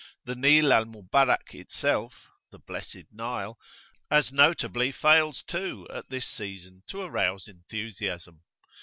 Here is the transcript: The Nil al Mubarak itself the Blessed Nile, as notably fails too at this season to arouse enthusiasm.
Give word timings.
The 0.25 0.33
Nil 0.33 0.73
al 0.73 0.85
Mubarak 0.85 1.53
itself 1.53 2.27
the 2.49 2.57
Blessed 2.57 3.05
Nile, 3.11 3.59
as 4.09 4.33
notably 4.33 4.91
fails 4.91 5.43
too 5.43 5.87
at 5.93 6.09
this 6.09 6.25
season 6.25 6.81
to 6.87 7.01
arouse 7.01 7.47
enthusiasm. 7.47 8.41